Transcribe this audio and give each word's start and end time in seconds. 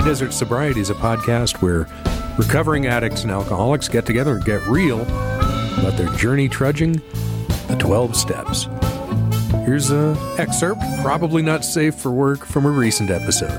Desert 0.00 0.32
Sobriety 0.32 0.80
is 0.80 0.90
a 0.90 0.94
podcast 0.94 1.62
where 1.62 1.86
recovering 2.36 2.86
addicts 2.86 3.22
and 3.22 3.30
alcoholics 3.30 3.88
get 3.88 4.06
together 4.06 4.36
and 4.36 4.44
get 4.44 4.60
real 4.66 5.02
about 5.02 5.96
their 5.96 6.08
journey 6.16 6.48
trudging 6.48 6.94
the 7.68 7.76
12 7.78 8.16
steps. 8.16 8.68
Here's 9.64 9.90
an 9.90 10.16
excerpt, 10.38 10.80
probably 11.02 11.42
not 11.42 11.64
safe 11.64 11.94
for 11.94 12.10
work, 12.10 12.44
from 12.44 12.66
a 12.66 12.70
recent 12.70 13.10
episode. 13.10 13.58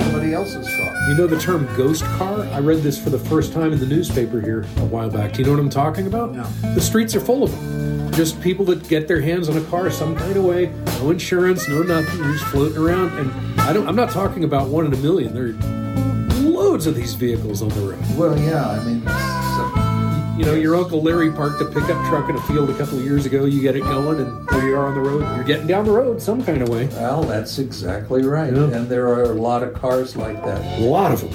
Somebody 0.00 0.34
else's 0.34 0.66
car. 0.66 0.92
You 1.08 1.14
know 1.14 1.26
the 1.26 1.38
term 1.38 1.66
ghost 1.76 2.04
car? 2.04 2.40
I 2.46 2.58
read 2.58 2.82
this 2.82 3.02
for 3.02 3.10
the 3.10 3.18
first 3.18 3.52
time 3.52 3.72
in 3.72 3.78
the 3.78 3.86
newspaper 3.86 4.40
here 4.40 4.66
a 4.78 4.84
while 4.86 5.08
back. 5.08 5.34
Do 5.34 5.38
you 5.40 5.44
know 5.44 5.52
what 5.52 5.60
I'm 5.60 5.70
talking 5.70 6.06
about? 6.06 6.34
No. 6.34 6.44
The 6.74 6.80
streets 6.80 7.14
are 7.14 7.20
full 7.20 7.44
of 7.44 7.52
them. 7.52 8.05
Just 8.16 8.40
people 8.40 8.64
that 8.64 8.88
get 8.88 9.06
their 9.06 9.20
hands 9.20 9.50
on 9.50 9.58
a 9.58 9.64
car 9.64 9.90
some 9.90 10.16
kind 10.16 10.34
of 10.38 10.44
way, 10.44 10.72
no 11.00 11.10
insurance, 11.10 11.68
no 11.68 11.82
nothing, 11.82 12.16
just 12.32 12.46
floating 12.46 12.78
around. 12.78 13.10
And 13.18 13.60
I 13.60 13.74
don't. 13.74 13.86
I'm 13.86 13.94
not 13.94 14.10
talking 14.10 14.42
about 14.42 14.68
one 14.68 14.86
in 14.86 14.94
a 14.94 14.96
million. 14.96 15.34
There 15.34 15.48
are 15.48 16.40
loads 16.40 16.86
of 16.86 16.94
these 16.94 17.12
vehicles 17.12 17.60
on 17.60 17.68
the 17.68 17.80
road. 17.80 17.98
Well, 18.16 18.38
yeah, 18.38 18.70
I 18.70 18.82
mean, 18.84 19.02
some, 19.02 19.74
uh, 19.76 20.36
You 20.38 20.46
know, 20.46 20.54
your 20.54 20.76
uncle 20.76 21.02
Larry 21.02 21.30
parked 21.30 21.60
a 21.60 21.66
pickup 21.66 22.08
truck 22.08 22.30
in 22.30 22.36
a 22.36 22.40
field 22.42 22.70
a 22.70 22.74
couple 22.78 22.98
of 22.98 23.04
years 23.04 23.26
ago. 23.26 23.44
You 23.44 23.60
get 23.60 23.76
it 23.76 23.82
going, 23.82 24.18
and 24.18 24.48
there 24.48 24.66
you 24.66 24.74
are 24.76 24.86
on 24.86 24.94
the 24.94 25.02
road. 25.02 25.20
You're 25.36 25.44
getting 25.44 25.66
down 25.66 25.84
the 25.84 25.92
road 25.92 26.22
some 26.22 26.42
kind 26.42 26.62
of 26.62 26.70
way. 26.70 26.86
well, 26.86 27.22
that's 27.22 27.58
exactly 27.58 28.22
right. 28.22 28.50
Yeah. 28.50 28.64
And 28.64 28.88
there 28.88 29.08
are 29.08 29.24
a 29.24 29.34
lot 29.34 29.62
of 29.62 29.74
cars 29.74 30.16
like 30.16 30.42
that. 30.42 30.80
A 30.80 30.84
lot 30.84 31.12
of 31.12 31.20
them. 31.20 31.32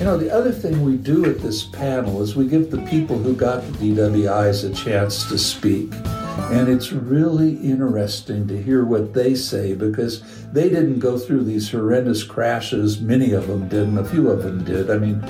You 0.00 0.04
know, 0.04 0.18
the 0.18 0.30
other 0.30 0.50
thing 0.50 0.84
we 0.84 0.96
do 0.96 1.24
at 1.24 1.38
this 1.38 1.64
panel 1.64 2.20
is 2.20 2.34
we 2.34 2.48
give 2.48 2.72
the 2.72 2.82
people 2.82 3.16
who 3.16 3.34
got 3.34 3.62
the 3.62 3.92
DWIs 3.94 4.68
a 4.68 4.74
chance 4.74 5.26
to 5.28 5.38
speak. 5.38 5.90
And 6.38 6.68
it's 6.68 6.92
really 6.92 7.54
interesting 7.56 8.46
to 8.48 8.62
hear 8.62 8.84
what 8.84 9.14
they 9.14 9.34
say 9.34 9.74
because 9.74 10.22
they 10.52 10.68
didn't 10.68 10.98
go 10.98 11.18
through 11.18 11.44
these 11.44 11.70
horrendous 11.70 12.22
crashes. 12.22 13.00
Many 13.00 13.32
of 13.32 13.48
them 13.48 13.68
didn't, 13.68 13.98
a 13.98 14.04
few 14.04 14.30
of 14.30 14.42
them 14.42 14.62
did. 14.62 14.90
I 14.90 14.98
mean, 14.98 15.20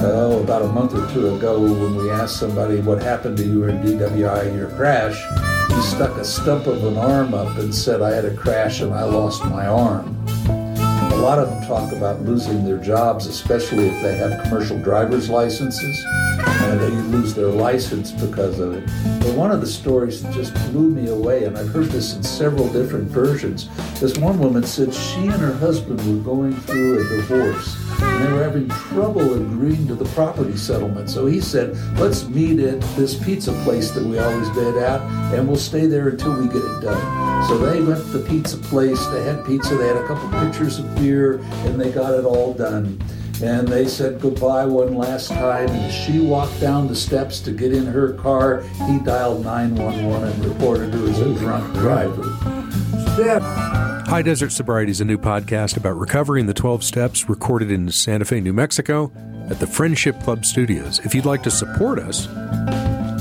oh, 0.00 0.40
about 0.42 0.62
a 0.62 0.68
month 0.68 0.94
or 0.94 1.12
two 1.12 1.34
ago, 1.34 1.60
when 1.60 1.96
we 1.96 2.10
asked 2.10 2.38
somebody 2.38 2.80
what 2.80 3.02
happened 3.02 3.38
to 3.38 3.44
you 3.44 3.64
in 3.64 3.82
DWI 3.82 4.46
in 4.46 4.56
your 4.56 4.68
crash, 4.70 5.16
he 5.74 5.80
stuck 5.82 6.16
a 6.18 6.24
stump 6.24 6.66
of 6.66 6.84
an 6.84 6.96
arm 6.96 7.34
up 7.34 7.56
and 7.58 7.74
said, 7.74 8.02
I 8.02 8.10
had 8.10 8.24
a 8.24 8.36
crash 8.36 8.80
and 8.80 8.92
I 8.92 9.04
lost 9.04 9.44
my 9.46 9.66
arm. 9.66 10.16
A 10.48 11.16
lot 11.16 11.38
of 11.38 11.48
them 11.48 11.66
talk 11.66 11.92
about 11.92 12.22
losing 12.22 12.64
their 12.64 12.78
jobs, 12.78 13.26
especially 13.26 13.88
if 13.88 14.02
they 14.02 14.16
have 14.16 14.42
commercial 14.44 14.78
driver's 14.78 15.28
licenses, 15.28 16.04
and 16.70 16.80
they 16.80 16.90
lose 17.16 17.34
their 17.34 17.48
license 17.48 18.12
because 18.12 18.60
of 18.60 18.74
it. 18.74 18.86
But 19.20 19.34
one 19.34 19.50
of 19.50 19.60
the 19.60 19.66
stories 19.66 20.22
that 20.22 20.32
just 20.32 20.54
blew 20.70 20.88
me 20.88 21.08
away, 21.08 21.44
and 21.44 21.58
I've 21.58 21.68
heard 21.68 21.86
this 21.86 22.14
in 22.14 22.22
several 22.22 22.68
different 22.68 23.10
versions. 23.10 23.68
This 23.98 24.16
one 24.16 24.38
woman 24.38 24.62
said 24.62 24.94
she 24.94 25.26
and 25.26 25.40
her 25.40 25.54
husband 25.54 25.98
were 25.98 26.22
going 26.22 26.54
through 26.54 27.00
a 27.00 27.16
divorce, 27.16 27.76
and 28.00 28.24
they 28.24 28.32
were 28.32 28.44
having 28.44 28.68
trouble 28.68 29.34
agreeing 29.34 29.88
to 29.88 29.96
the 29.96 30.04
property 30.06 30.56
settlement. 30.56 31.10
So 31.10 31.26
he 31.26 31.40
said, 31.40 31.76
"Let's 31.98 32.28
meet 32.28 32.60
at 32.60 32.80
this 32.96 33.14
pizza 33.14 33.52
place 33.64 33.90
that 33.90 34.04
we 34.04 34.18
always 34.18 34.48
met 34.54 34.76
at, 34.76 35.00
and 35.34 35.48
we'll 35.48 35.56
stay 35.56 35.86
there 35.86 36.08
until 36.08 36.34
we 36.40 36.46
get 36.46 36.62
it 36.62 36.80
done." 36.80 37.48
So 37.48 37.58
they 37.58 37.82
went 37.82 38.04
to 38.04 38.18
the 38.18 38.24
pizza 38.28 38.58
place. 38.58 39.04
They 39.06 39.24
had 39.24 39.44
pizza. 39.44 39.74
They 39.74 39.88
had 39.88 39.96
a 39.96 40.06
couple 40.06 40.28
pictures 40.40 40.78
of 40.78 40.94
beer, 40.94 41.40
and 41.64 41.80
they 41.80 41.90
got 41.90 42.14
it 42.14 42.24
all 42.24 42.54
done. 42.54 43.00
And 43.42 43.66
they 43.66 43.86
said 43.86 44.20
goodbye 44.20 44.66
one 44.66 44.96
last 44.96 45.28
time. 45.28 45.68
And 45.68 45.86
as 45.86 45.94
she 45.94 46.20
walked 46.20 46.60
down 46.60 46.88
the 46.88 46.96
steps 46.96 47.40
to 47.40 47.52
get 47.52 47.72
in 47.72 47.86
her 47.86 48.14
car, 48.14 48.62
he 48.86 48.98
dialed 48.98 49.44
911 49.44 50.28
and 50.28 50.44
reported 50.44 50.92
her 50.92 51.08
as 51.08 51.20
a 51.20 51.34
drunk 51.34 51.72
driver. 51.74 52.24
Step. 53.14 53.42
High 54.10 54.22
Desert 54.22 54.50
Sobriety 54.50 54.90
is 54.90 55.00
a 55.00 55.04
new 55.04 55.18
podcast 55.18 55.76
about 55.76 55.96
recovery 55.96 56.40
in 56.40 56.46
the 56.46 56.54
12 56.54 56.82
steps 56.82 57.28
recorded 57.28 57.70
in 57.70 57.90
Santa 57.90 58.24
Fe, 58.24 58.40
New 58.40 58.52
Mexico 58.52 59.12
at 59.48 59.58
the 59.60 59.66
Friendship 59.66 60.20
Club 60.22 60.44
Studios. 60.44 61.00
If 61.04 61.14
you'd 61.14 61.26
like 61.26 61.42
to 61.44 61.50
support 61.50 61.98
us, 61.98 62.26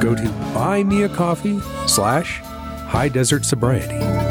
go 0.00 0.14
to 0.14 0.22
buymeacoffee 0.54 1.88
slash 1.88 2.40
High 2.40 3.08
Desert 3.08 3.44
Sobriety. 3.44 4.23